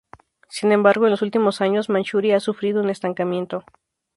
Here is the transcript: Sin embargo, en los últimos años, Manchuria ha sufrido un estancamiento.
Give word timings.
Sin 0.49 0.71
embargo, 0.71 1.05
en 1.05 1.11
los 1.11 1.21
últimos 1.21 1.61
años, 1.61 1.87
Manchuria 1.89 2.35
ha 2.35 2.39
sufrido 2.39 2.81
un 2.81 2.89
estancamiento. 2.89 3.63